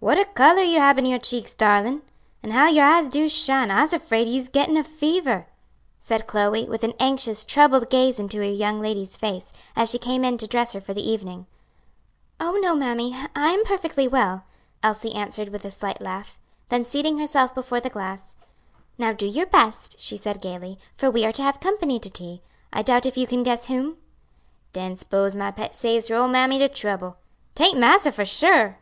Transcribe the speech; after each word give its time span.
"What 0.00 0.16
a 0.16 0.24
color 0.24 0.62
you 0.62 0.78
hab 0.78 0.98
in 0.98 1.04
your 1.04 1.18
cheeks, 1.18 1.54
darlin'! 1.54 2.00
an' 2.42 2.52
how 2.52 2.68
your 2.68 2.86
eyes 2.86 3.10
do 3.10 3.28
shine. 3.28 3.70
I'se 3.70 3.92
'fraid 4.02 4.26
you's 4.26 4.48
gettin' 4.48 4.78
a 4.78 4.82
fever," 4.82 5.46
said 6.00 6.26
Chloe, 6.26 6.66
with 6.70 6.82
an 6.84 6.94
anxious, 6.98 7.44
troubled 7.44 7.90
gaze 7.90 8.18
into 8.18 8.38
her 8.38 8.44
young 8.44 8.80
lady's 8.80 9.18
face, 9.18 9.52
as 9.76 9.90
she 9.90 9.98
came 9.98 10.24
in 10.24 10.38
to 10.38 10.46
dress 10.46 10.72
her 10.72 10.80
for 10.80 10.94
the 10.94 11.06
evening. 11.06 11.44
"Oh, 12.40 12.52
no, 12.62 12.74
mammy, 12.74 13.14
I 13.36 13.50
am 13.50 13.62
perfectly 13.66 14.08
well," 14.08 14.44
Elsie 14.82 15.12
answered 15.12 15.50
with 15.50 15.66
a 15.66 15.70
slight 15.70 16.00
laugh. 16.00 16.38
Then 16.70 16.82
seating 16.86 17.18
herself 17.18 17.54
before 17.54 17.80
the 17.80 17.90
glass, 17.90 18.34
"Now 18.96 19.12
do 19.12 19.26
your 19.26 19.44
best," 19.44 20.00
she 20.00 20.16
said 20.16 20.40
gayly, 20.40 20.78
"for 20.96 21.10
we 21.10 21.26
are 21.26 21.32
to 21.32 21.42
have 21.42 21.60
company 21.60 21.98
to 22.00 22.08
tea. 22.08 22.40
I 22.72 22.80
doubt 22.80 23.04
if 23.04 23.18
you 23.18 23.26
can 23.26 23.42
guess 23.42 23.66
whom?" 23.66 23.98
"Den 24.72 24.96
'spose 24.96 25.34
my 25.34 25.50
pet 25.50 25.76
saves 25.76 26.08
her 26.08 26.16
ole 26.16 26.28
mammy 26.28 26.56
de 26.56 26.70
trouble. 26.70 27.18
'Taint 27.54 27.78
massa, 27.78 28.10
for 28.12 28.24
sure?" 28.24 28.78